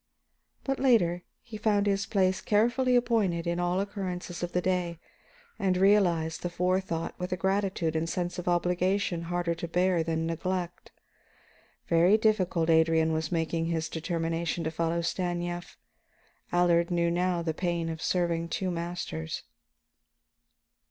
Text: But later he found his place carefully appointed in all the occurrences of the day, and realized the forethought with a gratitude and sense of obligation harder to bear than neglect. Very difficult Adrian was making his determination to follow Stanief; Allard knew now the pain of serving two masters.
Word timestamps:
But 0.63 0.79
later 0.79 1.21
he 1.43 1.57
found 1.57 1.85
his 1.85 2.07
place 2.07 2.41
carefully 2.41 2.95
appointed 2.95 3.45
in 3.45 3.59
all 3.59 3.75
the 3.77 3.83
occurrences 3.83 4.41
of 4.41 4.51
the 4.51 4.59
day, 4.59 4.97
and 5.59 5.77
realized 5.77 6.41
the 6.41 6.49
forethought 6.49 7.13
with 7.19 7.31
a 7.31 7.37
gratitude 7.37 7.95
and 7.95 8.09
sense 8.09 8.39
of 8.39 8.47
obligation 8.47 9.21
harder 9.21 9.53
to 9.53 9.67
bear 9.67 10.01
than 10.03 10.25
neglect. 10.25 10.91
Very 11.87 12.17
difficult 12.17 12.67
Adrian 12.67 13.13
was 13.13 13.31
making 13.31 13.65
his 13.67 13.89
determination 13.89 14.63
to 14.63 14.71
follow 14.71 15.01
Stanief; 15.01 15.77
Allard 16.51 16.89
knew 16.89 17.11
now 17.11 17.43
the 17.43 17.53
pain 17.53 17.87
of 17.87 18.01
serving 18.01 18.49
two 18.49 18.71
masters. 18.71 19.43